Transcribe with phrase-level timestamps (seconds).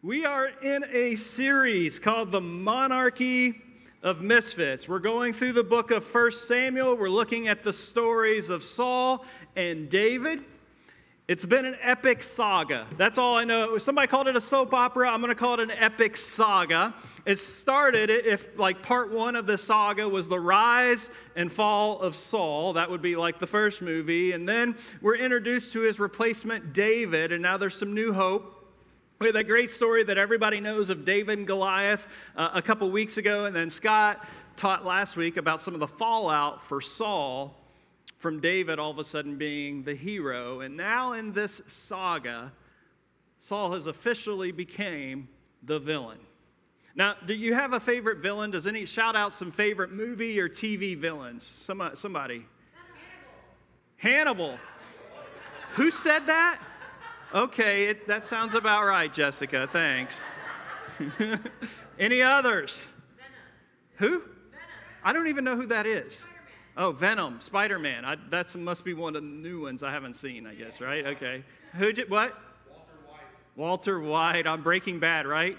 [0.00, 3.60] We are in a series called The Monarchy
[4.00, 4.88] of Misfits.
[4.88, 6.94] We're going through the book of 1 Samuel.
[6.94, 9.24] We're looking at the stories of Saul
[9.56, 10.44] and David.
[11.26, 12.86] It's been an epic saga.
[12.96, 13.76] That's all I know.
[13.78, 15.10] Somebody called it a soap opera.
[15.10, 16.94] I'm going to call it an epic saga.
[17.26, 22.14] It started, if like part one of the saga was the rise and fall of
[22.14, 24.30] Saul, that would be like the first movie.
[24.30, 28.54] And then we're introduced to his replacement, David, and now there's some new hope.
[29.20, 32.88] We had that great story that everybody knows of David and Goliath uh, a couple
[32.88, 34.24] weeks ago, and then Scott
[34.56, 37.56] taught last week about some of the fallout for Saul
[38.18, 40.60] from David all of a sudden being the hero.
[40.60, 42.52] And now in this saga,
[43.40, 45.28] Saul has officially became
[45.64, 46.18] the villain.
[46.94, 48.52] Now, do you have a favorite villain?
[48.52, 51.42] Does any shout out some favorite movie or TV villains?
[51.42, 51.96] Somebody.
[51.96, 52.46] somebody.
[53.96, 54.50] Hannibal.
[54.50, 54.58] Hannibal.
[55.74, 56.60] Who said that?
[57.34, 59.68] Okay, it, that sounds about right, Jessica.
[59.70, 60.18] Thanks.
[61.98, 62.82] Any others?
[63.16, 63.32] Venom.
[63.96, 64.08] Who?
[64.20, 64.28] Venom.
[65.04, 66.14] I don't even know who that is.
[66.14, 66.38] Spider-Man.
[66.78, 68.18] Oh, Venom, Spider Man.
[68.30, 71.06] That must be one of the new ones I haven't seen, I guess, right?
[71.06, 71.44] Okay.
[71.74, 72.34] Who did what?
[72.66, 73.20] Walter White.
[73.56, 75.58] Walter White on Breaking Bad, right?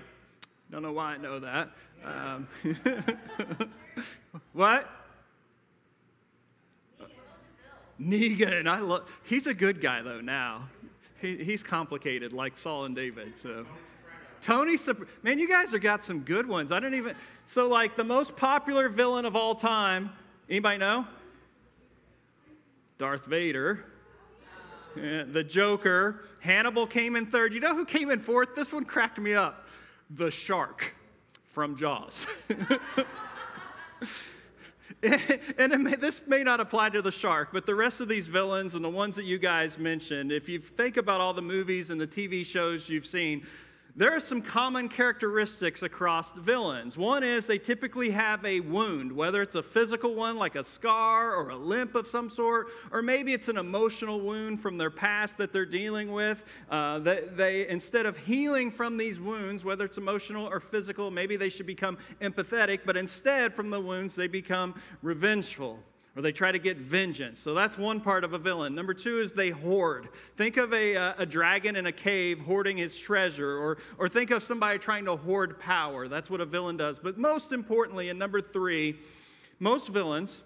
[0.72, 1.70] Don't know why I know that.
[2.04, 2.48] Um,
[4.54, 4.89] what?
[8.02, 8.67] Negan.
[8.67, 9.08] I love.
[9.23, 10.70] He's a good guy though now.
[11.22, 13.38] He, he's complicated, like Saul and David.
[13.38, 13.66] So,
[14.42, 14.78] Tony,
[15.22, 16.72] man, you guys have got some good ones.
[16.72, 17.16] I don't even.
[17.45, 20.11] So, like the most popular villain of all time.
[20.50, 21.06] Anybody know?
[22.98, 23.86] Darth Vader.
[24.95, 26.23] the Joker.
[26.39, 27.54] Hannibal came in third.
[27.54, 28.56] You know who came in fourth?
[28.56, 29.67] This one cracked me up.
[30.09, 30.94] The shark
[31.48, 32.26] from Jaws.
[35.58, 38.75] and may, this may not apply to the shark, but the rest of these villains
[38.75, 42.02] and the ones that you guys mentioned, if you think about all the movies and
[42.02, 43.45] the TV shows you've seen,
[44.00, 46.97] there are some common characteristics across villains.
[46.97, 51.36] One is they typically have a wound, whether it's a physical one like a scar
[51.36, 55.37] or a limp of some sort, or maybe it's an emotional wound from their past
[55.39, 56.45] that they're dealing with.
[56.71, 61.36] Uh, they, they, instead of healing from these wounds, whether it's emotional or physical, maybe
[61.36, 65.77] they should become empathetic, but instead, from the wounds, they become revengeful
[66.15, 67.39] or they try to get vengeance.
[67.39, 68.75] So that's one part of a villain.
[68.75, 70.09] Number two is they hoard.
[70.37, 74.31] Think of a, uh, a dragon in a cave hoarding his treasure, or, or think
[74.31, 76.08] of somebody trying to hoard power.
[76.08, 76.99] That's what a villain does.
[76.99, 78.98] But most importantly, and number three,
[79.59, 80.42] most villains,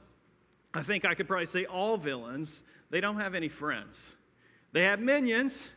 [0.74, 4.16] I think I could probably say all villains, they don't have any friends.
[4.74, 5.70] They have minions,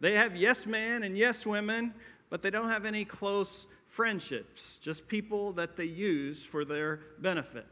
[0.00, 1.94] they have yes men and yes women,
[2.30, 7.66] but they don't have any close friendships, just people that they use for their benefit.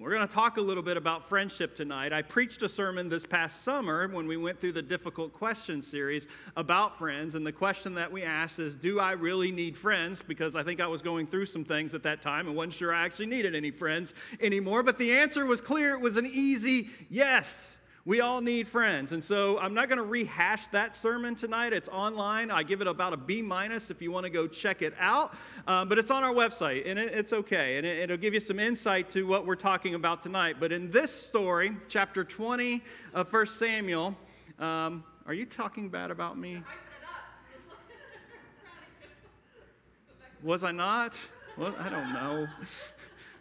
[0.00, 2.12] We're going to talk a little bit about friendship tonight.
[2.12, 6.28] I preached a sermon this past summer when we went through the difficult question series
[6.56, 7.34] about friends.
[7.34, 10.22] And the question that we asked is Do I really need friends?
[10.22, 12.94] Because I think I was going through some things at that time and wasn't sure
[12.94, 14.84] I actually needed any friends anymore.
[14.84, 17.68] But the answer was clear it was an easy yes.
[18.08, 19.12] We all need friends.
[19.12, 21.74] And so I'm not going to rehash that sermon tonight.
[21.74, 22.50] It's online.
[22.50, 25.34] I give it about a B minus if you want to go check it out.
[25.66, 27.76] Um, but it's on our website, and it, it's okay.
[27.76, 30.56] And it, will give you some insight to what we're talking about tonight.
[30.58, 32.82] But in this story, chapter 20
[33.12, 34.16] of 1 Samuel,
[34.58, 36.62] um, are you talking bad about me?
[40.42, 41.12] Was I not?
[41.58, 42.46] Well, I don't know.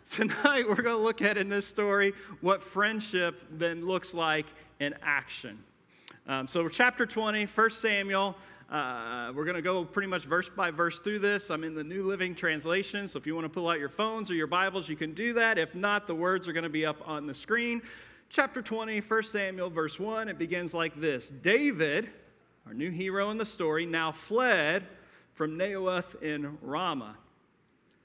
[0.11, 4.45] Tonight, we're going to look at in this story what friendship then looks like
[4.79, 5.59] in action.
[6.27, 8.35] Um, so, chapter 20, 1 Samuel.
[8.69, 11.49] Uh, we're going to go pretty much verse by verse through this.
[11.49, 14.29] I'm in the New Living Translation, so if you want to pull out your phones
[14.29, 15.57] or your Bibles, you can do that.
[15.57, 17.81] If not, the words are going to be up on the screen.
[18.29, 22.09] Chapter 20, 1 Samuel, verse 1, it begins like this David,
[22.65, 24.85] our new hero in the story, now fled
[25.33, 27.17] from Naioth in Ramah.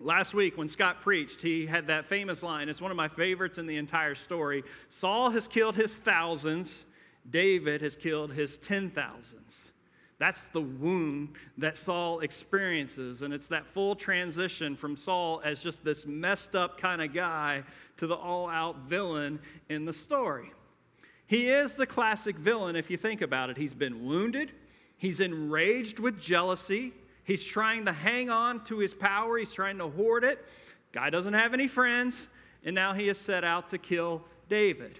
[0.04, 2.68] Last week, when Scott preached, he had that famous line.
[2.68, 4.64] It's one of my favorites in the entire story.
[4.88, 6.84] Saul has killed his thousands,
[7.28, 9.70] David has killed his ten thousands.
[10.18, 13.22] That's the wound that Saul experiences.
[13.22, 17.64] And it's that full transition from Saul as just this messed up kind of guy
[17.96, 20.52] to the all out villain in the story.
[21.26, 23.56] He is the classic villain if you think about it.
[23.56, 24.52] He's been wounded,
[24.96, 26.92] he's enraged with jealousy,
[27.24, 30.44] He's trying to hang on to his power, he's trying to hoard it.
[30.92, 32.28] Guy doesn't have any friends,
[32.64, 34.98] and now he is set out to kill David.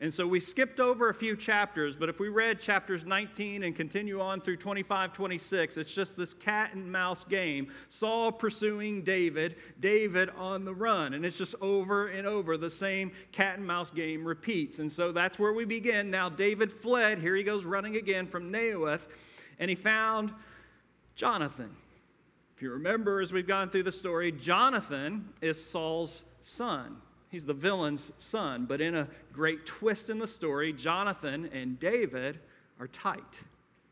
[0.00, 3.74] And so we skipped over a few chapters, but if we read chapters 19 and
[3.74, 7.72] continue on through 25, 26, it's just this cat and mouse game.
[7.88, 11.14] Saul pursuing David, David on the run.
[11.14, 12.56] And it's just over and over.
[12.56, 14.78] The same cat and mouse game repeats.
[14.78, 16.12] And so that's where we begin.
[16.12, 17.18] Now, David fled.
[17.18, 19.08] Here he goes running again from Naioth,
[19.58, 20.32] and he found
[21.18, 21.74] Jonathan.
[22.54, 26.98] If you remember, as we've gone through the story, Jonathan is Saul's son.
[27.28, 28.66] He's the villain's son.
[28.66, 32.38] But in a great twist in the story, Jonathan and David
[32.78, 33.40] are tight.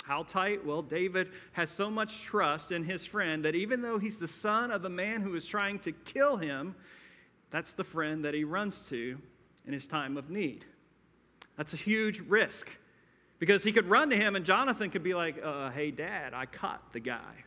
[0.05, 0.65] How tight?
[0.65, 4.71] Well, David has so much trust in his friend that even though he's the son
[4.71, 6.77] of the man who is trying to kill him,
[7.51, 9.19] that's the friend that he runs to
[9.67, 10.65] in his time of need.
[11.57, 12.69] That's a huge risk
[13.39, 16.47] because he could run to him and Jonathan could be like, uh, Hey, dad, I
[16.47, 17.45] caught the guy.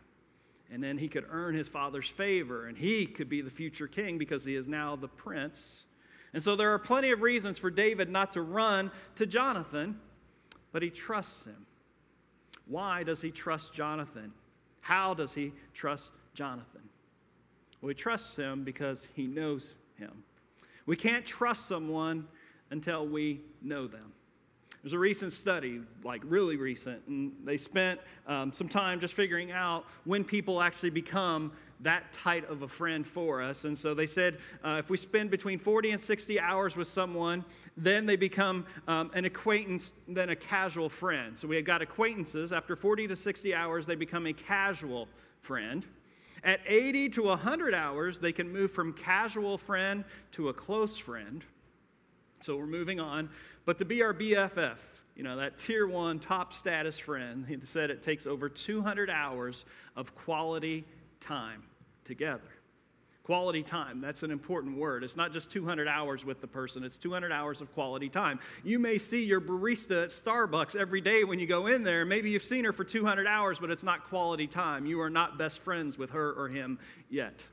[0.72, 4.20] And then he could earn his father's favor, and he could be the future king
[4.20, 5.86] because he is now the prince.
[6.32, 10.00] And so there are plenty of reasons for David not to run to Jonathan,
[10.72, 11.66] but he trusts him.
[12.68, 14.32] Why does he trust Jonathan?
[14.82, 16.82] How does he trust Jonathan?
[17.82, 20.24] Well, he trusts him because he knows him.
[20.86, 22.28] We can't trust someone
[22.70, 24.14] until we know them.
[24.81, 29.52] There's a recent study, like really recent, and they spent um, some time just figuring
[29.52, 33.66] out when people actually become that tight of a friend for us.
[33.66, 37.44] And so they said uh, if we spend between 40 and 60 hours with someone,
[37.78, 41.38] then they become um, an acquaintance, then a casual friend.
[41.38, 42.52] So we have got acquaintances.
[42.54, 45.08] After 40 to 60 hours, they become a casual
[45.42, 45.86] friend.
[46.44, 51.44] At 80 to 100 hours, they can move from casual friend to a close friend.
[52.42, 53.30] So we're moving on.
[53.66, 54.78] But to be our BFF,
[55.16, 59.66] you know, that tier one top status friend, he said it takes over 200 hours
[59.96, 60.86] of quality
[61.20, 61.64] time
[62.06, 62.42] together.
[63.24, 65.04] Quality time, that's an important word.
[65.04, 68.40] It's not just 200 hours with the person, it's 200 hours of quality time.
[68.64, 72.06] You may see your barista at Starbucks every day when you go in there.
[72.06, 74.88] Maybe you've seen her for 200 hours, but it's not quality time.
[74.88, 77.44] You are not best friends with her or him yet.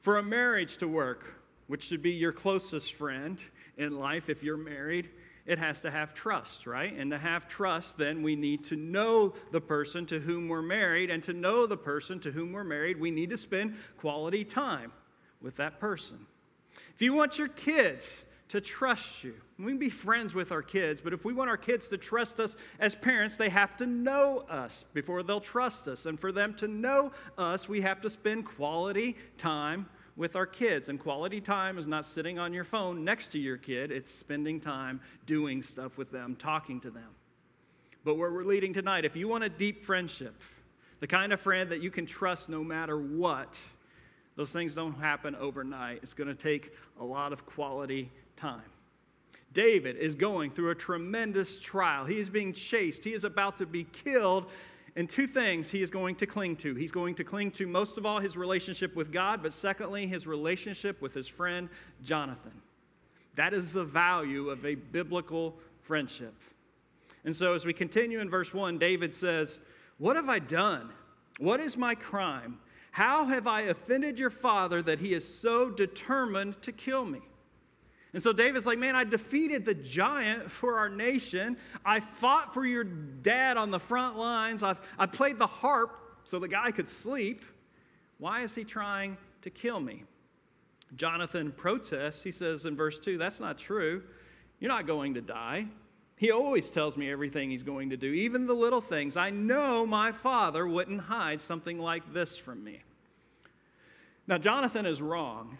[0.00, 3.38] For a marriage to work, which should be your closest friend,
[3.76, 5.10] in life, if you're married,
[5.44, 6.92] it has to have trust, right?
[6.96, 11.10] And to have trust, then we need to know the person to whom we're married.
[11.10, 14.92] And to know the person to whom we're married, we need to spend quality time
[15.40, 16.26] with that person.
[16.94, 21.00] If you want your kids to trust you, we can be friends with our kids,
[21.00, 24.44] but if we want our kids to trust us as parents, they have to know
[24.48, 26.04] us before they'll trust us.
[26.06, 29.86] And for them to know us, we have to spend quality time
[30.16, 30.88] with our kids.
[30.88, 34.60] And quality time is not sitting on your phone next to your kid, it's spending
[34.60, 37.08] time doing stuff with them, talking to them.
[38.04, 40.34] But where we're leading tonight, if you want a deep friendship,
[41.00, 43.58] the kind of friend that you can trust no matter what,
[44.36, 46.00] those things don't happen overnight.
[46.02, 48.62] It's going to take a lot of quality time.
[49.52, 52.06] David is going through a tremendous trial.
[52.06, 53.04] He is being chased.
[53.04, 54.46] He is about to be killed
[54.94, 56.74] and two things he is going to cling to.
[56.74, 60.26] He's going to cling to, most of all, his relationship with God, but secondly, his
[60.26, 61.68] relationship with his friend
[62.02, 62.60] Jonathan.
[63.36, 66.34] That is the value of a biblical friendship.
[67.24, 69.58] And so, as we continue in verse 1, David says,
[69.98, 70.90] What have I done?
[71.38, 72.58] What is my crime?
[72.90, 77.20] How have I offended your father that he is so determined to kill me?
[78.14, 81.56] And so David's like, man, I defeated the giant for our nation.
[81.84, 84.62] I fought for your dad on the front lines.
[84.62, 87.42] I've, I played the harp so the guy could sleep.
[88.18, 90.04] Why is he trying to kill me?
[90.94, 92.22] Jonathan protests.
[92.22, 94.02] He says in verse 2, that's not true.
[94.60, 95.66] You're not going to die.
[96.16, 99.16] He always tells me everything he's going to do, even the little things.
[99.16, 102.82] I know my father wouldn't hide something like this from me.
[104.28, 105.58] Now, Jonathan is wrong.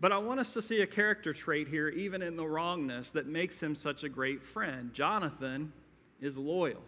[0.00, 3.26] But I want us to see a character trait here, even in the wrongness, that
[3.26, 4.94] makes him such a great friend.
[4.94, 5.72] Jonathan
[6.20, 6.82] is loyal,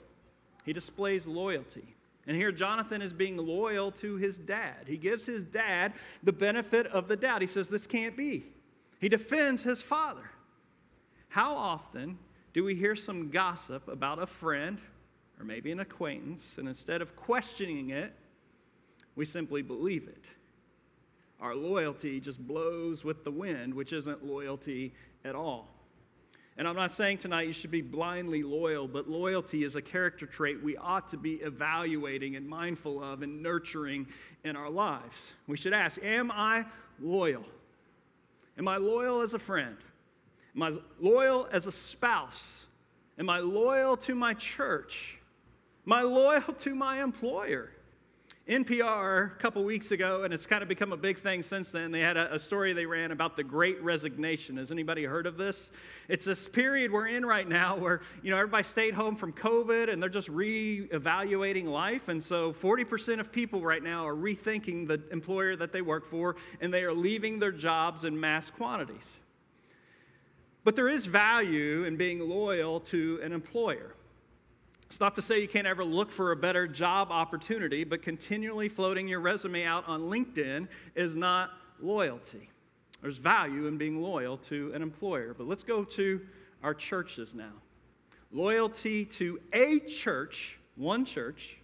[0.64, 1.96] he displays loyalty.
[2.24, 4.86] And here, Jonathan is being loyal to his dad.
[4.86, 5.92] He gives his dad
[6.22, 7.40] the benefit of the doubt.
[7.40, 8.44] He says, This can't be.
[9.00, 10.30] He defends his father.
[11.30, 12.18] How often
[12.52, 14.80] do we hear some gossip about a friend
[15.40, 18.12] or maybe an acquaintance, and instead of questioning it,
[19.16, 20.28] we simply believe it?
[21.42, 24.94] Our loyalty just blows with the wind, which isn't loyalty
[25.24, 25.68] at all.
[26.56, 30.26] And I'm not saying tonight you should be blindly loyal, but loyalty is a character
[30.26, 34.06] trait we ought to be evaluating and mindful of and nurturing
[34.44, 35.32] in our lives.
[35.48, 36.64] We should ask Am I
[37.00, 37.44] loyal?
[38.56, 39.76] Am I loyal as a friend?
[40.54, 42.66] Am I loyal as a spouse?
[43.18, 45.18] Am I loyal to my church?
[45.86, 47.70] Am I loyal to my employer?
[48.48, 51.92] NPR a couple weeks ago, and it's kind of become a big thing since then.
[51.92, 54.56] They had a, a, story they ran about the Great Resignation.
[54.56, 55.70] Has anybody heard of this?
[56.08, 59.92] It's this period we're in right now where you know everybody stayed home from COVID
[59.92, 65.00] and they're just re-evaluating life, and so 40% of people right now are rethinking the
[65.12, 69.20] employer that they work for, and they are leaving their jobs in mass quantities.
[70.64, 73.94] But there is value in being loyal to an employer.
[74.92, 78.68] It's not to say you can't ever look for a better job opportunity, but continually
[78.68, 81.48] floating your resume out on LinkedIn is not
[81.80, 82.50] loyalty.
[83.00, 85.32] There's value in being loyal to an employer.
[85.32, 86.20] But let's go to
[86.62, 87.54] our churches now.
[88.32, 91.56] Loyalty to a church, one church,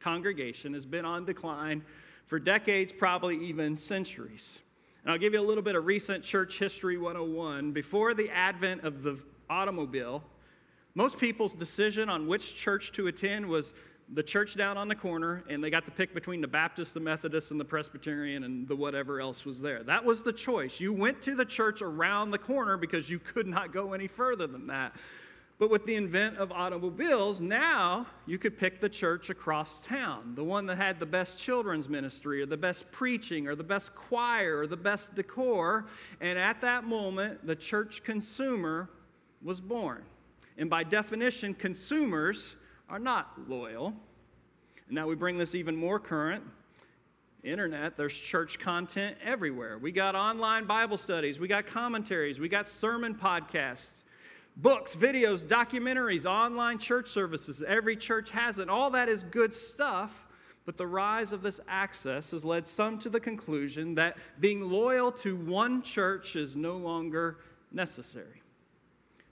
[0.00, 1.84] congregation, has been on decline
[2.28, 4.58] for decades, probably even centuries.
[5.02, 7.72] And I'll give you a little bit of recent church history 101.
[7.72, 9.18] Before the advent of the
[9.50, 10.24] automobile,
[10.94, 13.72] most people's decision on which church to attend was
[14.12, 17.00] the church down on the corner, and they got to pick between the Baptist, the
[17.00, 19.84] Methodist, and the Presbyterian, and the whatever else was there.
[19.84, 20.80] That was the choice.
[20.80, 24.48] You went to the church around the corner because you could not go any further
[24.48, 24.96] than that.
[25.60, 30.42] But with the invent of automobiles, now you could pick the church across town, the
[30.42, 34.60] one that had the best children's ministry, or the best preaching, or the best choir,
[34.60, 35.84] or the best decor.
[36.20, 38.88] And at that moment, the church consumer
[39.42, 40.02] was born.
[40.60, 42.54] And by definition, consumers
[42.90, 43.94] are not loyal.
[44.88, 46.44] And now we bring this even more current.
[47.42, 49.78] Internet, there's church content everywhere.
[49.78, 54.02] We got online Bible studies, we got commentaries, we got sermon podcasts,
[54.54, 57.62] books, videos, documentaries, online church services.
[57.66, 58.68] Every church has it.
[58.68, 60.26] All that is good stuff.
[60.66, 65.10] But the rise of this access has led some to the conclusion that being loyal
[65.12, 67.38] to one church is no longer
[67.72, 68.42] necessary.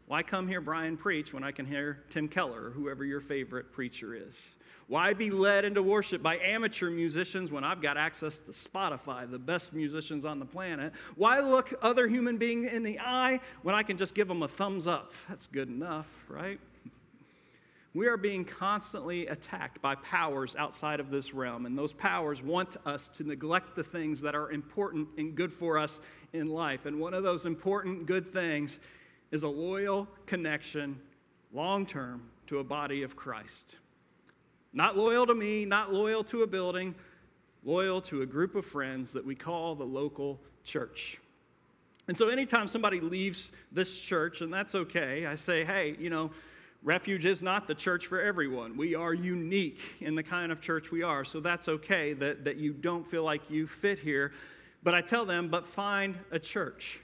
[0.08, 3.72] Why come hear Brian preach when I can hear Tim Keller or whoever your favorite
[3.72, 4.54] preacher is?
[4.86, 9.38] Why be led into worship by amateur musicians when I've got access to Spotify, the
[9.38, 10.94] best musicians on the planet?
[11.14, 14.48] Why look other human beings in the eye when I can just give them a
[14.48, 15.12] thumbs up?
[15.28, 16.58] That's good enough, right?
[17.94, 22.76] We are being constantly attacked by powers outside of this realm, and those powers want
[22.84, 25.98] us to neglect the things that are important and good for us
[26.34, 26.84] in life.
[26.84, 28.78] And one of those important good things
[29.30, 31.00] is a loyal connection,
[31.52, 33.74] long term, to a body of Christ.
[34.72, 36.94] Not loyal to me, not loyal to a building,
[37.64, 41.18] loyal to a group of friends that we call the local church.
[42.06, 46.30] And so, anytime somebody leaves this church, and that's okay, I say, hey, you know,
[46.82, 48.76] Refuge is not the church for everyone.
[48.76, 52.56] We are unique in the kind of church we are, so that's okay that, that
[52.56, 54.32] you don't feel like you fit here.
[54.82, 57.00] But I tell them, but find a church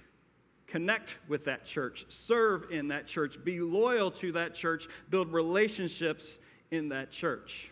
[0.67, 6.39] connect with that church, serve in that church, be loyal to that church, build relationships
[6.71, 7.71] in that church.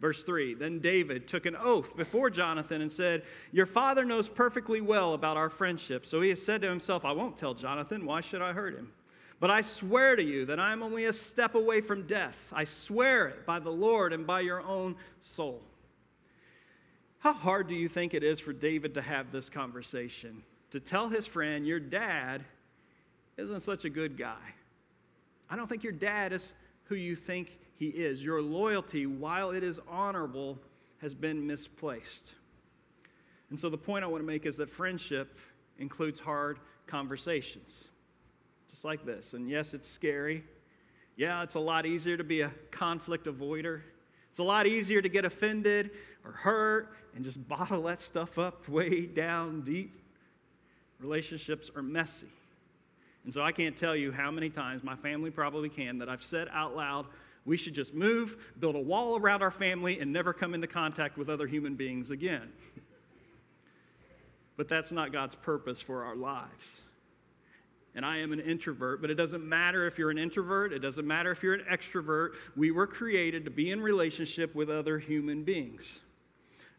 [0.00, 4.80] Verse 3 Then David took an oath before Jonathan and said, Your father knows perfectly
[4.80, 6.06] well about our friendship.
[6.06, 8.06] So he has said to himself, I won't tell Jonathan.
[8.06, 8.92] Why should I hurt him?
[9.40, 12.52] But I swear to you that I am only a step away from death.
[12.52, 15.62] I swear it by the Lord and by your own soul.
[17.20, 20.42] How hard do you think it is for David to have this conversation?
[20.70, 22.44] To tell his friend, Your dad
[23.36, 24.54] isn't such a good guy.
[25.48, 26.52] I don't think your dad is
[26.84, 28.22] who you think he is.
[28.22, 30.58] Your loyalty, while it is honorable,
[31.00, 32.34] has been misplaced.
[33.50, 35.38] And so the point I want to make is that friendship
[35.78, 37.88] includes hard conversations,
[38.68, 39.32] just like this.
[39.32, 40.44] And yes, it's scary.
[41.16, 43.80] Yeah, it's a lot easier to be a conflict avoider.
[44.30, 45.90] It's a lot easier to get offended
[46.24, 49.98] or hurt and just bottle that stuff up way down deep
[51.00, 52.26] relationships are messy.
[53.24, 56.22] And so I can't tell you how many times my family probably can that I've
[56.22, 57.06] said out loud,
[57.44, 61.16] we should just move, build a wall around our family, and never come into contact
[61.16, 62.52] with other human beings again.
[64.56, 66.82] but that's not God's purpose for our lives.
[67.94, 71.06] And I am an introvert, but it doesn't matter if you're an introvert, it doesn't
[71.06, 72.30] matter if you're an extrovert.
[72.56, 76.00] We were created to be in relationship with other human beings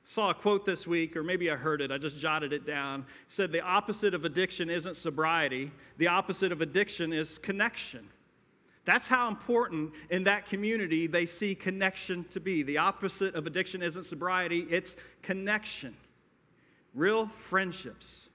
[0.03, 3.05] saw a quote this week, or maybe I heard it, I just jotted it down.
[3.27, 8.07] Said, The opposite of addiction isn't sobriety, the opposite of addiction is connection.
[8.85, 12.63] That's how important in that community they see connection to be.
[12.63, 15.95] The opposite of addiction isn't sobriety, it's connection.
[16.95, 18.29] Real friendships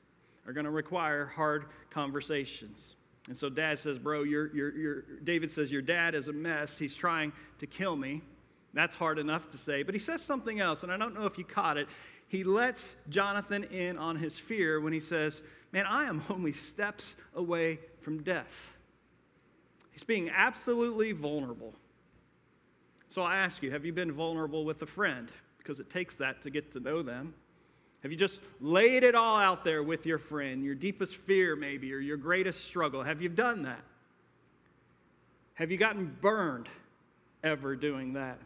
[0.47, 2.95] are going to require hard conversations.
[3.27, 6.79] And so dad says, Bro, you're, you're, you're, David says, Your dad is a mess.
[6.79, 8.23] He's trying to kill me.
[8.75, 9.83] That's hard enough to say.
[9.85, 11.89] But he says something else, and I don't know if you caught it.
[12.27, 17.17] He lets Jonathan in on his fear when he says, Man, I am only steps
[17.35, 18.73] away from death.
[19.91, 21.75] He's being absolutely vulnerable.
[23.09, 25.31] So I ask you, have you been vulnerable with a friend?
[25.59, 27.35] Because it takes that to get to know them.
[28.03, 31.93] Have you just laid it all out there with your friend, your deepest fear, maybe,
[31.93, 33.03] or your greatest struggle?
[33.03, 33.81] Have you done that?
[35.55, 36.69] Have you gotten burned
[37.43, 38.39] ever doing that?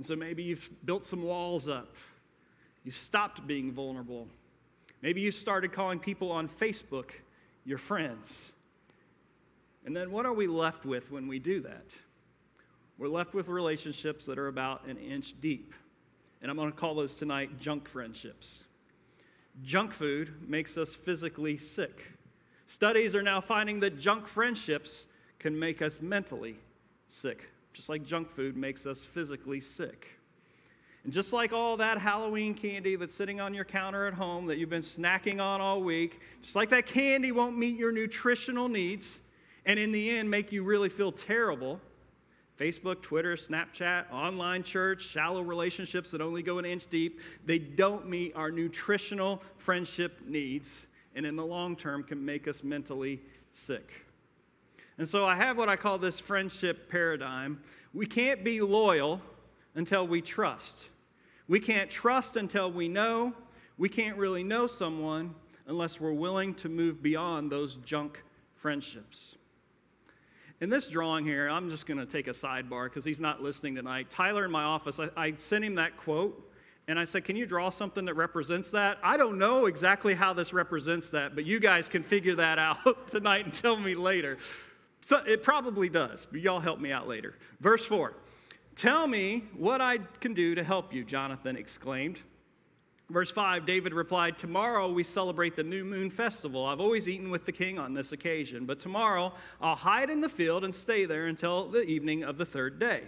[0.00, 1.94] And so maybe you've built some walls up.
[2.84, 4.28] You stopped being vulnerable.
[5.02, 7.10] Maybe you started calling people on Facebook
[7.66, 8.54] your friends.
[9.84, 11.84] And then what are we left with when we do that?
[12.96, 15.74] we're left with relationships that are about an inch deep.
[16.40, 18.64] And I'm going to call those tonight junk friendships.
[19.62, 22.06] Junk food makes us physically sick.
[22.64, 25.04] Studies are now finding that junk friendships
[25.38, 26.56] can make us mentally
[27.10, 30.06] sick, just like junk food makes us physically sick.
[31.04, 34.58] And just like all that Halloween candy that's sitting on your counter at home that
[34.58, 39.18] you've been snacking on all week, just like that candy won't meet your nutritional needs
[39.64, 41.80] and in the end make you really feel terrible.
[42.58, 48.06] Facebook, Twitter, Snapchat, online church, shallow relationships that only go an inch deep, they don't
[48.06, 53.22] meet our nutritional friendship needs and in the long term can make us mentally
[53.52, 54.04] sick.
[55.00, 57.62] And so I have what I call this friendship paradigm.
[57.94, 59.22] We can't be loyal
[59.74, 60.90] until we trust.
[61.48, 63.32] We can't trust until we know.
[63.78, 65.34] We can't really know someone
[65.66, 68.22] unless we're willing to move beyond those junk
[68.56, 69.36] friendships.
[70.60, 73.76] In this drawing here, I'm just going to take a sidebar because he's not listening
[73.76, 74.10] tonight.
[74.10, 76.52] Tyler in my office, I, I, sent him that quote
[76.88, 78.98] and I said, Can you draw something that represents that?
[79.02, 83.08] I don't know exactly how this represents that, but you guys can figure that out
[83.08, 84.36] tonight and tell me later.
[85.02, 87.36] So it probably does, but y'all help me out later.
[87.60, 88.14] Verse 4
[88.76, 92.18] Tell me what I can do to help you, Jonathan exclaimed.
[93.10, 96.64] Verse 5 David replied, Tomorrow we celebrate the new moon festival.
[96.64, 100.28] I've always eaten with the king on this occasion, but tomorrow I'll hide in the
[100.28, 103.04] field and stay there until the evening of the third day.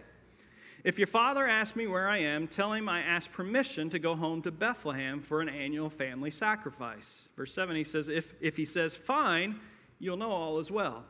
[0.84, 4.16] If your father asks me where I am, tell him I ask permission to go
[4.16, 7.28] home to Bethlehem for an annual family sacrifice.
[7.37, 9.61] Verse 7, he says, If, if he says, Fine,
[10.00, 11.04] you'll know all is well.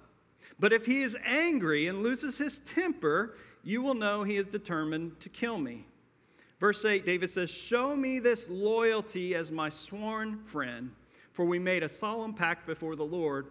[0.59, 5.21] But if he is angry and loses his temper, you will know he is determined
[5.21, 5.87] to kill me.
[6.61, 10.93] Verse 8, David says, Show me this loyalty as my sworn friend,
[11.33, 13.49] for we made a solemn pact before the Lord.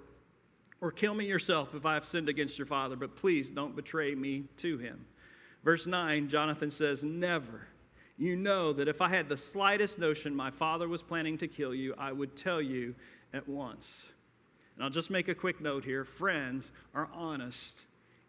[0.79, 4.15] Or kill me yourself if I have sinned against your father, but please don't betray
[4.15, 5.05] me to him.
[5.63, 7.67] Verse 9, Jonathan says, Never.
[8.17, 11.73] You know that if I had the slightest notion my father was planning to kill
[11.73, 12.95] you, I would tell you
[13.33, 14.05] at once.
[14.81, 17.81] And I'll just make a quick note here friends are honest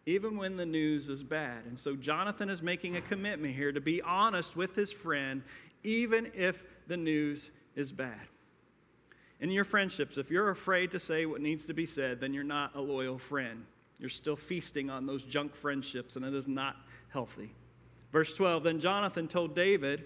[0.05, 1.65] even when the news is bad.
[1.65, 5.41] And so Jonathan is making a commitment here to be honest with his friend,
[5.83, 8.27] even if the news is bad.
[9.39, 12.43] In your friendships, if you're afraid to say what needs to be said, then you're
[12.43, 13.65] not a loyal friend.
[13.97, 16.75] You're still feasting on those junk friendships, and it is not
[17.09, 17.55] healthy.
[18.11, 20.03] Verse 12 Then Jonathan told David,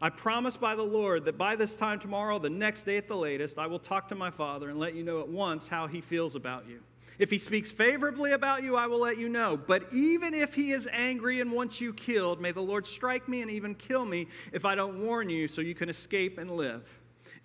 [0.00, 3.16] I promise by the Lord that by this time tomorrow, the next day at the
[3.16, 6.00] latest, I will talk to my father and let you know at once how he
[6.02, 6.80] feels about you.
[7.18, 9.56] If he speaks favorably about you, I will let you know.
[9.56, 13.40] But even if he is angry and wants you killed, may the Lord strike me
[13.40, 16.86] and even kill me if I don't warn you so you can escape and live.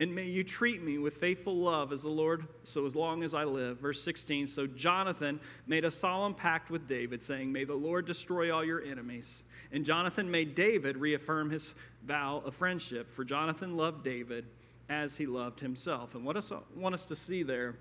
[0.02, 3.36] And may you treat me with faithful love as the Lord, so as long as
[3.36, 3.78] I live.
[3.78, 8.52] Verse 16 So Jonathan made a solemn pact with David, saying, May the Lord destroy
[8.52, 9.44] all your enemies.
[9.72, 14.46] And Jonathan made David reaffirm his vow of friendship, for Jonathan loved David
[14.90, 16.16] as he loved himself.
[16.16, 16.42] And what I
[16.76, 17.76] want us to see there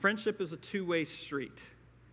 [0.00, 1.58] friendship is a two way street.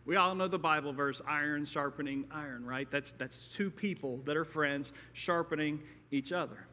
[0.05, 2.89] We all know the Bible verse, iron sharpening iron, right?
[2.89, 6.68] That's, that's two people that are friends sharpening each other.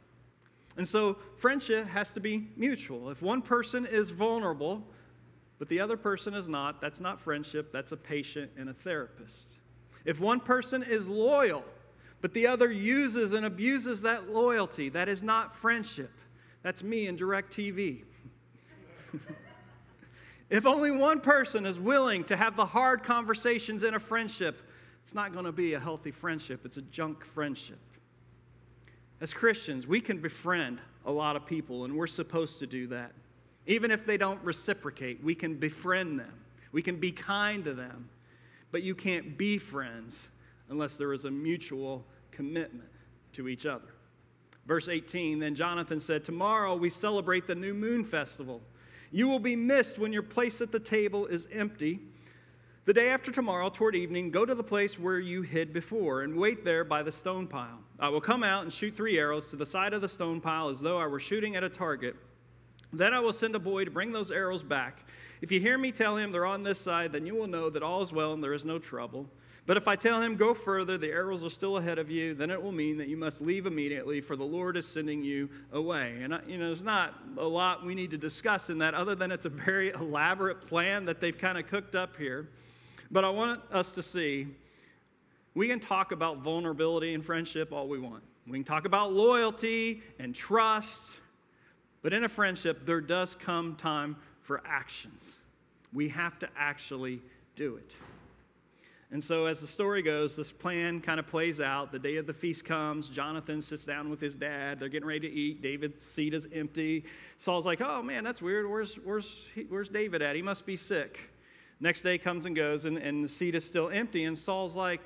[0.77, 3.11] And so friendship has to be mutual.
[3.11, 4.87] If one person is vulnerable,
[5.59, 9.53] but the other person is not, that's not friendship, that's a patient and a therapist.
[10.05, 11.65] If one person is loyal,
[12.21, 16.13] but the other uses and abuses that loyalty, that is not friendship.
[16.63, 18.03] That's me in DirecTV.
[20.51, 24.61] if only one person is willing to have the hard conversations in a friendship,
[25.03, 27.79] it's not going to be a healthy friendship, it's a junk friendship.
[29.21, 33.13] As Christians, we can befriend a lot of people, and we're supposed to do that.
[33.67, 36.33] Even if they don't reciprocate, we can befriend them.
[36.73, 38.09] We can be kind to them.
[38.71, 40.29] But you can't be friends
[40.69, 42.91] unless there is a mutual commitment
[43.33, 43.95] to each other.
[44.67, 48.61] Verse 18 Then Jonathan said, Tomorrow we celebrate the new moon festival.
[49.11, 52.01] You will be missed when your place at the table is empty
[52.87, 56.37] the day after tomorrow, toward evening, go to the place where you hid before and
[56.37, 57.81] wait there by the stone pile.
[57.99, 60.69] I will come out and shoot three arrows to the side of the stone pile
[60.69, 62.15] as though I were shooting at a target.
[62.93, 65.05] Then I will send a boy to bring those arrows back.
[65.43, 67.83] If you hear me tell him they're on this side, then you will know that
[67.83, 69.29] all is well and there is no trouble.
[69.67, 72.53] But if I tell him, go further, the arrows are still ahead of you, then
[72.53, 76.21] it will mean that you must leave immediately, for the Lord is sending you away.
[76.23, 79.17] And, uh, you know, there's not a lot we need to discuss in that, other
[79.17, 82.49] than it's a very elaborate plan that they've kind of cooked up here.
[83.11, 84.49] But I want us to see
[85.55, 88.23] we can talk about vulnerability and friendship all we want.
[88.47, 91.01] We can talk about loyalty and trust,
[92.03, 95.39] but in a friendship, there does come time for actions.
[95.93, 97.23] We have to actually
[97.57, 97.91] do it.
[99.11, 101.91] And so, as the story goes, this plan kind of plays out.
[101.91, 103.09] The day of the feast comes.
[103.09, 104.79] Jonathan sits down with his dad.
[104.79, 105.63] They're getting ready to eat.
[105.63, 107.05] David's seat is empty.
[107.37, 108.69] Saul's like, oh man, that's weird.
[108.69, 110.37] Where's, where's, where's David at?
[110.37, 111.31] He must be sick.
[111.81, 114.25] Next day comes and goes, and, and the seat is still empty.
[114.25, 115.01] And Saul's like,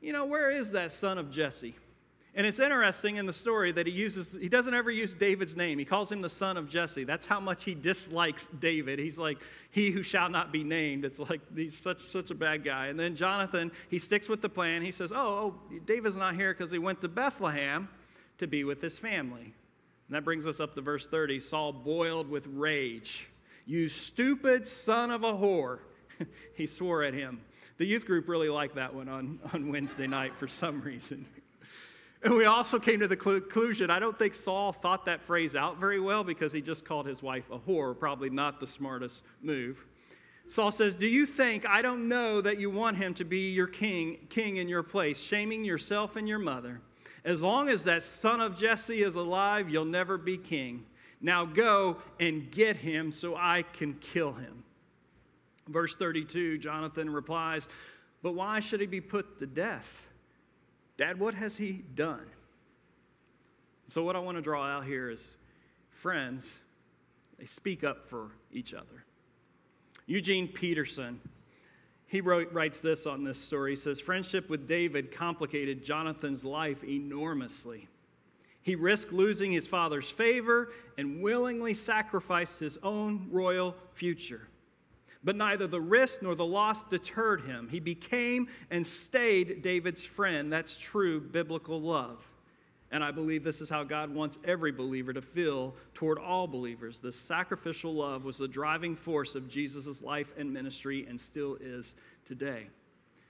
[0.00, 1.74] you know, where is that son of Jesse?
[2.36, 5.78] And it's interesting in the story that he uses, he doesn't ever use David's name.
[5.78, 7.04] He calls him the son of Jesse.
[7.04, 8.98] That's how much he dislikes David.
[8.98, 9.38] He's like,
[9.70, 11.06] he who shall not be named.
[11.06, 12.88] It's like he's such, such a bad guy.
[12.88, 14.82] And then Jonathan, he sticks with the plan.
[14.82, 15.54] He says, oh, oh
[15.86, 17.88] David's not here because he went to Bethlehem
[18.36, 19.54] to be with his family.
[20.08, 21.40] And that brings us up to verse 30.
[21.40, 23.28] Saul boiled with rage.
[23.66, 25.80] You stupid son of a whore.
[26.54, 27.40] he swore at him.
[27.78, 31.26] The youth group really liked that one on, on Wednesday night for some reason.
[32.22, 35.78] And we also came to the conclusion I don't think Saul thought that phrase out
[35.78, 39.84] very well because he just called his wife a whore, probably not the smartest move.
[40.48, 43.66] Saul says, Do you think I don't know that you want him to be your
[43.66, 46.80] king, king in your place, shaming yourself and your mother?
[47.24, 50.86] As long as that son of Jesse is alive, you'll never be king.
[51.20, 54.64] Now go and get him so I can kill him.
[55.68, 57.68] Verse 32, Jonathan replies,
[58.22, 60.06] But why should he be put to death?
[60.96, 62.26] Dad, what has he done?
[63.88, 65.36] So, what I want to draw out here is
[65.90, 66.58] friends,
[67.38, 69.04] they speak up for each other.
[70.06, 71.20] Eugene Peterson,
[72.06, 73.72] he wrote, writes this on this story.
[73.72, 77.88] He says, Friendship with David complicated Jonathan's life enormously.
[78.66, 84.48] He risked losing his father's favor and willingly sacrificed his own royal future.
[85.22, 87.68] But neither the risk nor the loss deterred him.
[87.68, 90.52] He became and stayed David's friend.
[90.52, 92.26] That's true biblical love.
[92.90, 96.98] And I believe this is how God wants every believer to feel toward all believers.
[96.98, 101.94] This sacrificial love was the driving force of Jesus' life and ministry and still is
[102.24, 102.66] today.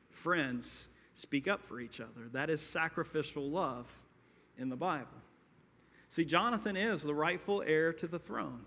[0.09, 2.31] Friends, speak up for each other.
[2.33, 3.87] That is sacrificial love
[4.57, 5.26] in the Bible.
[6.09, 8.63] See, Jonathan is the rightful heir to the throne.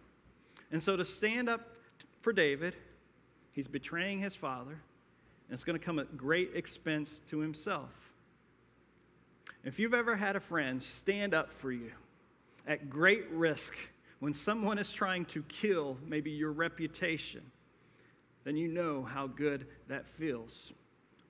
[0.71, 1.62] And so to stand up
[2.21, 2.75] for David
[3.60, 7.89] He's betraying his father, and it's going to come at great expense to himself.
[9.63, 11.91] If you've ever had a friend stand up for you
[12.65, 13.73] at great risk
[14.19, 17.41] when someone is trying to kill maybe your reputation,
[18.45, 20.71] then you know how good that feels.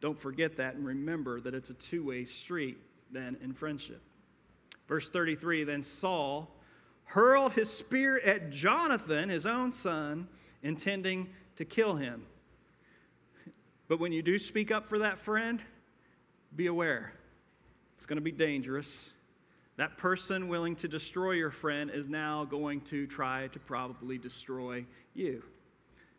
[0.01, 2.77] Don't forget that and remember that it's a two way street
[3.11, 4.03] then in friendship.
[4.89, 6.49] Verse 33 Then Saul
[7.05, 10.27] hurled his spear at Jonathan, his own son,
[10.61, 12.25] intending to kill him.
[13.87, 15.61] But when you do speak up for that friend,
[16.55, 17.13] be aware.
[17.97, 19.11] It's going to be dangerous.
[19.77, 24.85] That person willing to destroy your friend is now going to try to probably destroy
[25.13, 25.43] you.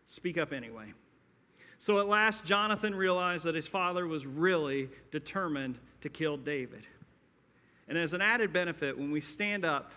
[0.07, 0.93] Speak up anyway.
[1.79, 6.87] So at last, Jonathan realized that his father was really determined to kill David.
[7.91, 9.91] And as an added benefit, when we stand up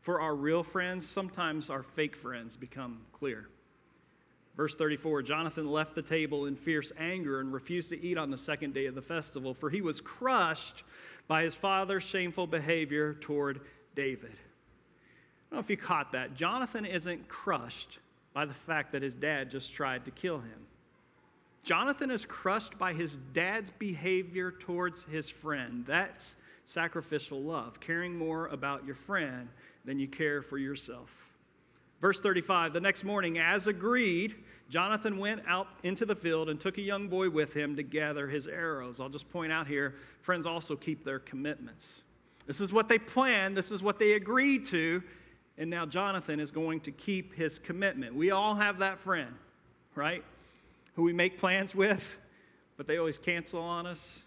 [0.00, 3.48] for our real friends, sometimes our fake friends become clear.
[4.56, 8.38] Verse 34 Jonathan left the table in fierce anger and refused to eat on the
[8.38, 10.84] second day of the festival, for he was crushed
[11.26, 13.60] by his father's shameful behavior toward
[13.96, 14.30] David.
[14.30, 16.34] I don't know if you caught that.
[16.34, 17.98] Jonathan isn't crushed
[18.32, 20.66] by the fact that his dad just tried to kill him.
[21.64, 25.84] Jonathan is crushed by his dad's behavior towards his friend.
[25.86, 29.48] That's sacrificial love, caring more about your friend
[29.84, 31.10] than you care for yourself.
[32.00, 34.36] Verse 35 The next morning, as agreed,
[34.68, 38.26] Jonathan went out into the field and took a young boy with him to gather
[38.26, 39.00] his arrows.
[39.00, 42.02] I'll just point out here friends also keep their commitments.
[42.46, 45.02] This is what they planned, this is what they agreed to,
[45.58, 48.14] and now Jonathan is going to keep his commitment.
[48.14, 49.34] We all have that friend,
[49.94, 50.24] right?
[50.96, 52.18] Who we make plans with,
[52.76, 54.22] but they always cancel on us.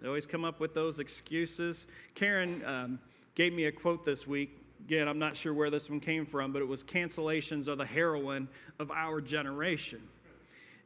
[0.00, 1.86] They always come up with those excuses.
[2.14, 2.98] Karen um,
[3.34, 6.52] gave me a quote this week Again, I'm not sure where this one came from,
[6.52, 10.00] but it was cancellations are the heroin of our generation.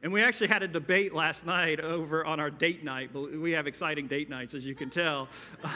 [0.03, 3.11] And we actually had a debate last night over on our date night.
[3.13, 5.27] We have exciting date nights, as you can tell,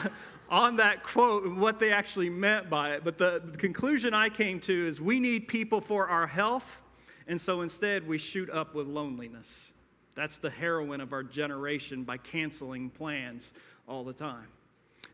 [0.50, 3.02] on that quote and what they actually meant by it.
[3.02, 6.82] But the, the conclusion I came to is we need people for our health,
[7.26, 9.72] and so instead we shoot up with loneliness.
[10.14, 13.52] That's the heroin of our generation by canceling plans
[13.86, 14.48] all the time.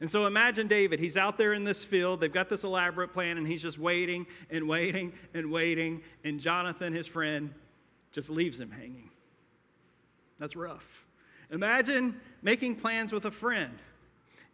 [0.01, 1.01] And so imagine David.
[1.01, 2.21] He's out there in this field.
[2.21, 6.03] They've got this elaborate plan, and he's just waiting and waiting and waiting.
[6.25, 7.55] And Jonathan, his friend,
[8.13, 9.11] just leaves him hanging.
[10.39, 11.05] That's rough.
[11.51, 13.79] Imagine making plans with a friend,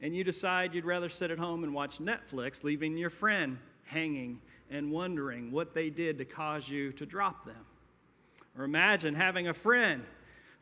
[0.00, 4.40] and you decide you'd rather sit at home and watch Netflix, leaving your friend hanging
[4.70, 7.64] and wondering what they did to cause you to drop them.
[8.56, 10.04] Or imagine having a friend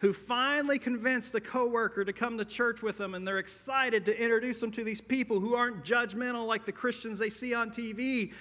[0.00, 4.18] who finally convinced a coworker to come to church with them and they're excited to
[4.18, 8.32] introduce them to these people who aren't judgmental like the Christians they see on TV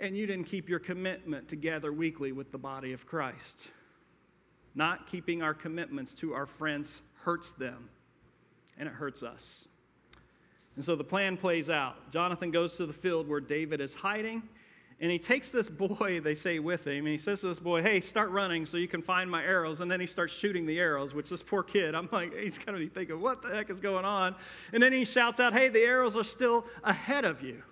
[0.00, 3.68] and you didn't keep your commitment to gather weekly with the body of Christ.
[4.74, 7.90] Not keeping our commitments to our friends hurts them
[8.78, 9.68] and it hurts us.
[10.76, 12.10] And so the plan plays out.
[12.10, 14.42] Jonathan goes to the field where David is hiding
[14.98, 17.82] and he takes this boy, they say, with him, and he says to this boy,
[17.82, 19.80] Hey, start running so you can find my arrows.
[19.80, 22.80] And then he starts shooting the arrows, which this poor kid, I'm like, he's kind
[22.80, 24.34] of thinking, What the heck is going on?
[24.72, 27.62] And then he shouts out, Hey, the arrows are still ahead of you.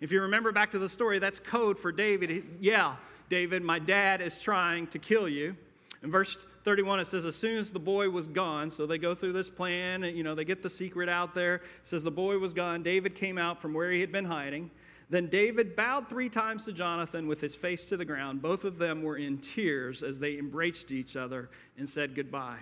[0.00, 2.30] If you remember back to the story, that's code for David.
[2.30, 2.96] He, yeah,
[3.28, 5.56] David, my dad is trying to kill you.
[6.04, 9.16] In verse 31, it says, As soon as the boy was gone, so they go
[9.16, 11.56] through this plan, and, you know, they get the secret out there.
[11.56, 12.84] It says, The boy was gone.
[12.84, 14.70] David came out from where he had been hiding.
[15.10, 18.42] Then David bowed three times to Jonathan with his face to the ground.
[18.42, 22.58] Both of them were in tears as they embraced each other and said goodbye.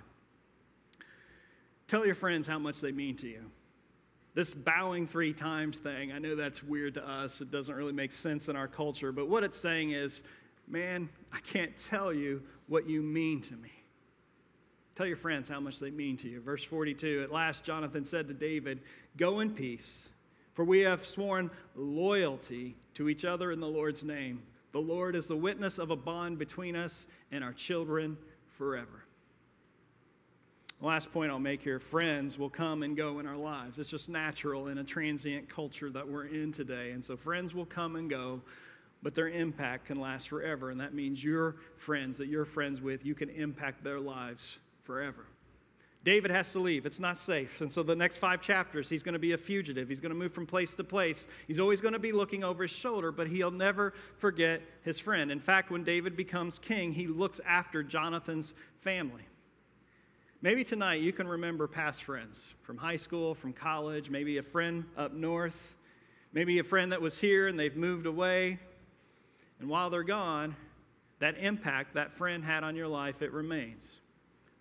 [1.88, 3.50] Tell your friends how much they mean to you.
[4.34, 7.40] This bowing three times thing, I know that's weird to us.
[7.40, 9.10] It doesn't really make sense in our culture.
[9.10, 10.22] But what it's saying is,
[10.68, 13.72] man, I can't tell you what you mean to me.
[14.94, 16.40] Tell your friends how much they mean to you.
[16.40, 18.80] Verse 42 At last, Jonathan said to David,
[19.16, 20.08] Go in peace.
[20.56, 24.42] For we have sworn loyalty to each other in the Lord's name.
[24.72, 28.16] The Lord is the witness of a bond between us and our children
[28.56, 29.04] forever.
[30.80, 33.78] The last point I'll make here friends will come and go in our lives.
[33.78, 36.92] It's just natural in a transient culture that we're in today.
[36.92, 38.40] And so friends will come and go,
[39.02, 40.70] but their impact can last forever.
[40.70, 45.26] And that means your friends that you're friends with, you can impact their lives forever.
[46.04, 46.86] David has to leave.
[46.86, 47.60] It's not safe.
[47.60, 49.88] And so, the next five chapters, he's going to be a fugitive.
[49.88, 51.26] He's going to move from place to place.
[51.48, 55.32] He's always going to be looking over his shoulder, but he'll never forget his friend.
[55.32, 59.26] In fact, when David becomes king, he looks after Jonathan's family.
[60.42, 64.84] Maybe tonight you can remember past friends from high school, from college, maybe a friend
[64.96, 65.74] up north,
[66.32, 68.58] maybe a friend that was here and they've moved away.
[69.58, 70.54] And while they're gone,
[71.18, 73.90] that impact that friend had on your life, it remains.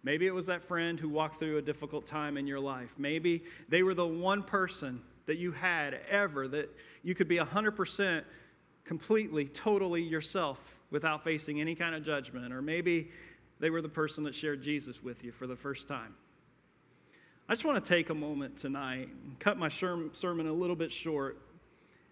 [0.06, 2.94] Maybe it was that friend who walked through a difficult time in your life.
[2.96, 6.70] Maybe they were the one person that you had ever that
[7.02, 8.24] you could be 100%
[8.86, 10.60] completely, totally yourself
[10.92, 12.54] without facing any kind of judgment.
[12.54, 13.10] Or maybe
[13.60, 16.14] they were the person that shared Jesus with you for the first time.
[17.50, 20.94] I just want to take a moment tonight and cut my sermon a little bit
[20.94, 21.42] short.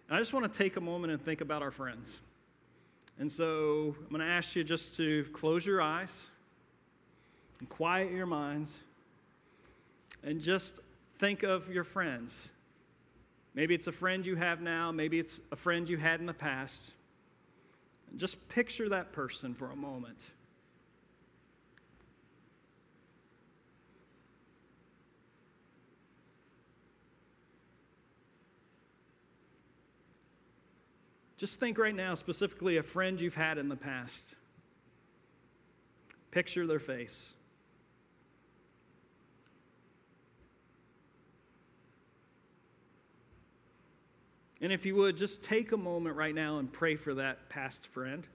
[0.08, 2.18] And I just want to take a moment and think about our friends.
[3.20, 6.26] And so I'm going to ask you just to close your eyes
[7.64, 8.76] and quiet your minds
[10.22, 10.80] and just
[11.18, 12.50] think of your friends.
[13.54, 16.34] Maybe it's a friend you have now, maybe it's a friend you had in the
[16.34, 16.90] past.
[18.10, 20.18] And just picture that person for a moment.
[31.38, 34.34] Just think right now, specifically, a friend you've had in the past.
[36.34, 37.32] Picture their face.
[44.64, 47.86] And if you would, just take a moment right now and pray for that past
[47.88, 48.26] friend.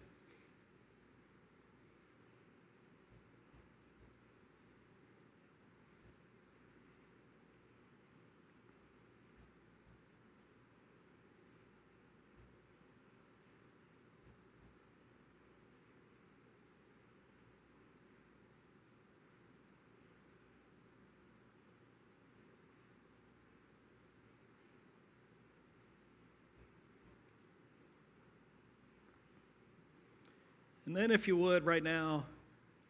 [30.90, 32.26] And then, if you would, right now,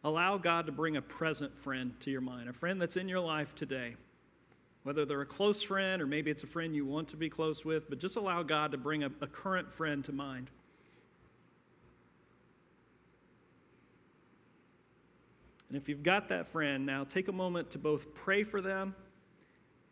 [0.02, 3.20] allow God to bring a present friend to your mind, a friend that's in your
[3.20, 3.94] life today.
[4.84, 7.62] Whether they're a close friend or maybe it's a friend you want to be close
[7.62, 10.48] with, but just allow God to bring a, a current friend to mind.
[15.68, 18.94] And if you've got that friend, now take a moment to both pray for them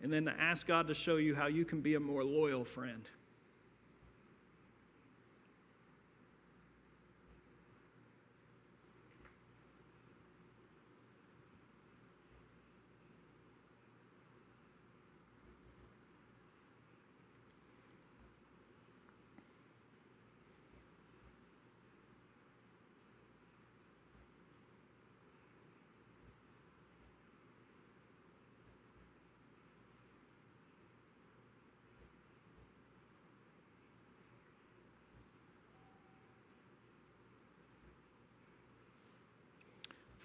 [0.02, 2.64] and then to ask God to show you how you can be a more loyal
[2.64, 3.02] friend.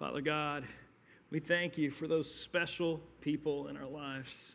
[0.04, 0.64] Father God,
[1.30, 4.52] We thank you for those special people in our lives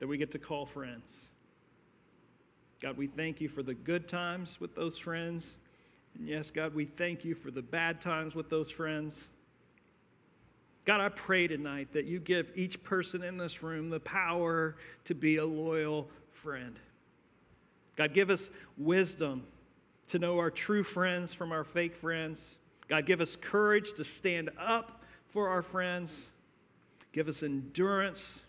[0.00, 1.34] that we get to call friends.
[2.82, 5.56] God, we thank you for the good times with those friends.
[6.18, 9.28] And yes, God, we thank you for the bad times with those friends.
[10.84, 15.14] God, I pray tonight that you give each person in this room the power to
[15.14, 16.76] be a loyal friend.
[17.94, 19.44] God, give us wisdom
[20.08, 22.58] to know our true friends from our fake friends.
[22.90, 26.28] God, give us courage to stand up for our friends.
[27.12, 28.42] Give us endurance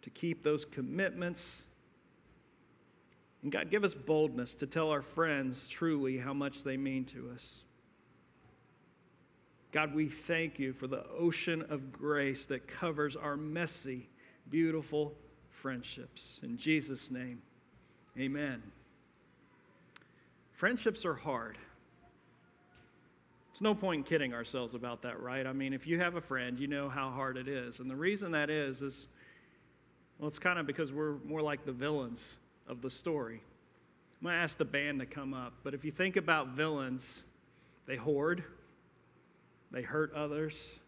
[0.00, 1.64] to keep those commitments.
[3.42, 7.30] And God, give us boldness to tell our friends truly how much they mean to
[7.34, 7.60] us.
[9.72, 14.08] God, we thank you for the ocean of grace that covers our messy,
[14.48, 15.14] beautiful
[15.50, 16.40] friendships.
[16.42, 17.42] In Jesus' name,
[18.18, 18.62] amen.
[20.52, 21.58] Friendships are hard.
[23.52, 25.46] It's no point kidding ourselves about that, right?
[25.46, 27.78] I mean, if you have a friend, you know how hard it is.
[27.78, 29.08] And the reason that is, is,
[30.18, 33.42] well, it's kind of because we're more like the villains of the story.
[34.20, 37.22] I'm going to ask the band to come up, but if you think about villains,
[37.86, 38.42] they hoard
[39.72, 40.78] they hurt others.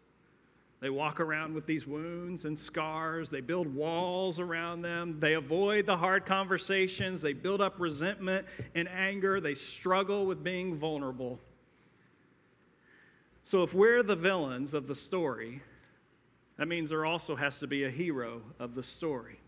[0.80, 3.30] They walk around with these wounds and scars.
[3.30, 5.18] They build walls around them.
[5.18, 7.22] They avoid the hard conversations.
[7.22, 9.40] They build up resentment and anger.
[9.40, 11.40] They struggle with being vulnerable.
[13.46, 15.60] So, if we're the villains of the story,
[16.56, 19.38] that means there also has to be a hero of the story.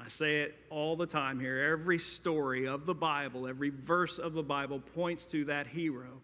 [0.00, 1.72] I say it all the time here.
[1.72, 6.22] Every story of the Bible, every verse of the Bible points to that hero.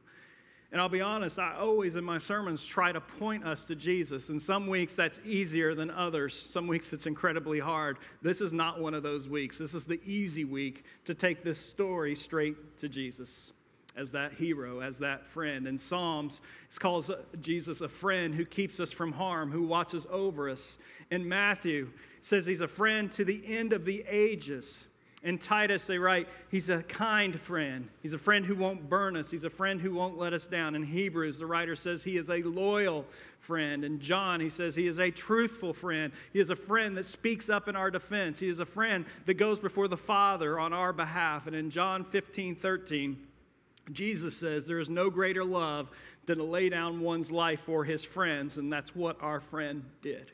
[0.71, 4.29] And I'll be honest, I always in my sermons try to point us to Jesus.
[4.29, 6.41] And some weeks that's easier than others.
[6.41, 7.99] Some weeks it's incredibly hard.
[8.23, 9.59] This is not one of those weeks.
[9.59, 13.53] This is the easy week to take this story straight to Jesus
[13.97, 15.67] as that hero, as that friend.
[15.67, 20.49] In Psalms, it calls Jesus a friend who keeps us from harm, who watches over
[20.49, 20.77] us.
[21.11, 24.87] In Matthew, it says he's a friend to the end of the ages.
[25.25, 27.89] In Titus, they write, He's a kind friend.
[28.03, 29.31] He's a friend who won't burn us.
[29.31, 30.77] He's a friend who won't let us down.
[30.77, 33.05] In Hebrews, the writer says He is a loyal
[33.41, 33.85] friend.
[33.85, 36.13] In John, he says He is a truthful friend.
[36.33, 38.39] He is a friend that speaks up in our defense.
[38.39, 41.49] He is a friend that goes before the Father on our behalf.
[41.49, 43.17] And in John 15 13,
[43.93, 45.91] Jesus says there is no greater love
[46.27, 50.33] than to lay down one's life for his friends, and that's what our friend did.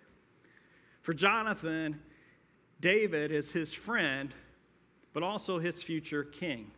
[1.03, 2.01] For Jonathan,
[2.81, 4.35] David is his friend
[5.15, 6.73] but also his future king.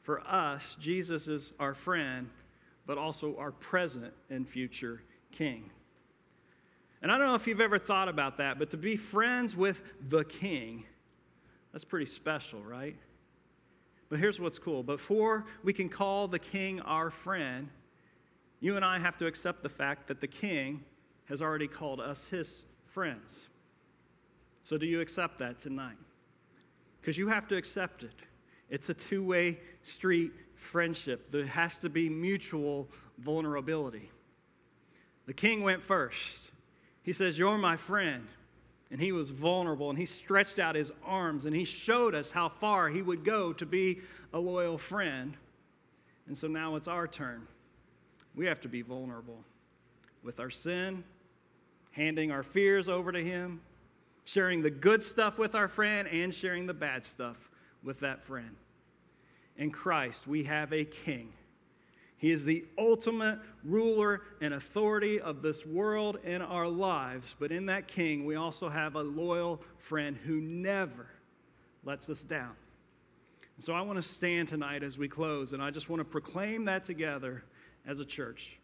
[0.00, 2.30] For us, Jesus is our friend,
[2.86, 5.70] but also our present and future king.
[7.02, 9.82] And I don't know if you've ever thought about that, but to be friends with
[10.00, 10.84] the king,
[11.72, 12.96] that's pretty special, right?
[14.12, 17.70] But here's what's cool before we can call the king our friend,
[18.60, 20.84] you and I have to accept the fact that the king
[21.30, 23.48] has already called us his friends.
[24.64, 25.96] So, do you accept that tonight?
[27.00, 28.14] because you have to accept it.
[28.68, 31.32] It's a two way street friendship.
[31.32, 34.10] There has to be mutual vulnerability.
[35.24, 36.50] The king went first.
[37.02, 38.28] He says, You're my friend.
[38.92, 42.50] And he was vulnerable and he stretched out his arms and he showed us how
[42.50, 44.02] far he would go to be
[44.34, 45.34] a loyal friend.
[46.28, 47.48] And so now it's our turn.
[48.34, 49.44] We have to be vulnerable
[50.22, 51.04] with our sin,
[51.92, 53.62] handing our fears over to him,
[54.24, 57.48] sharing the good stuff with our friend and sharing the bad stuff
[57.82, 58.56] with that friend.
[59.56, 61.32] In Christ, we have a king.
[62.22, 67.34] He is the ultimate ruler and authority of this world and our lives.
[67.36, 71.08] But in that king, we also have a loyal friend who never
[71.82, 72.52] lets us down.
[73.58, 76.66] So I want to stand tonight as we close, and I just want to proclaim
[76.66, 77.42] that together
[77.84, 78.56] as a church.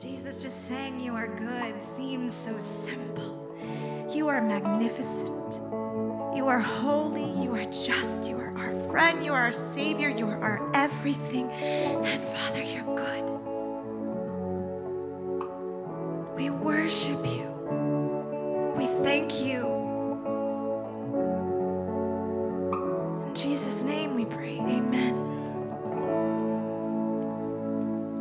[0.00, 3.56] Jesus, just saying you are good seems so simple.
[4.12, 5.60] You are magnificent.
[6.36, 7.30] You are holy.
[7.42, 8.26] You are just.
[8.26, 9.24] You are our friend.
[9.24, 10.10] You are our Savior.
[10.10, 11.50] You are our everything.
[11.50, 13.24] And Father, you're good.
[16.36, 17.48] We worship you.
[18.76, 19.75] We thank you.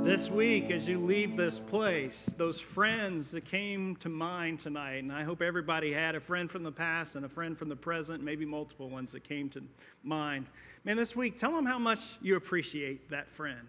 [0.05, 5.11] This week, as you leave this place, those friends that came to mind tonight, and
[5.11, 8.21] I hope everybody had a friend from the past and a friend from the present,
[8.21, 9.63] maybe multiple ones that came to
[10.03, 10.45] mind.
[10.83, 13.67] Man, this week, tell them how much you appreciate that friend.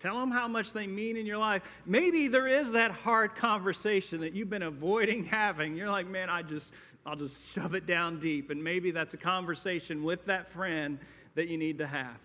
[0.00, 1.62] Tell them how much they mean in your life.
[1.84, 5.76] Maybe there is that hard conversation that you've been avoiding having.
[5.76, 6.72] You're like, man, I just,
[7.04, 8.48] I'll just shove it down deep.
[8.48, 10.98] And maybe that's a conversation with that friend
[11.34, 12.16] that you need to have.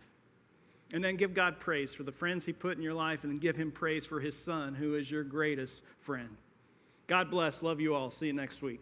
[0.94, 3.40] And then give God praise for the friends He put in your life, and then
[3.40, 6.30] give Him praise for His Son, who is your greatest friend.
[7.08, 7.62] God bless.
[7.62, 8.10] Love you all.
[8.10, 8.82] See you next week.